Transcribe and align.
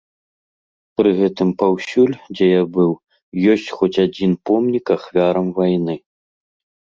Пры 0.99 1.09
гэтым 1.19 1.49
паўсюль, 1.59 2.15
дзе 2.35 2.47
я 2.47 2.63
быў, 2.77 2.91
ёсць 3.55 3.69
хоць 3.81 3.91
адзін 4.05 4.31
помнік 4.51 4.85
ахвярам 4.97 5.47
вайны. 5.59 5.95